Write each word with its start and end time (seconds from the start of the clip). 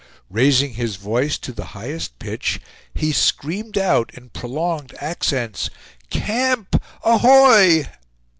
Raising 0.31 0.73
his 0.73 0.95
voice 0.95 1.37
to 1.37 1.51
the 1.53 1.63
highest 1.77 2.17
pitch, 2.17 2.59
he 2.91 3.11
screamed 3.11 3.77
out 3.77 4.09
in 4.15 4.29
prolonged 4.31 4.95
accents, 4.99 5.69
"Camp, 6.09 6.81
ahoy!" 7.03 7.87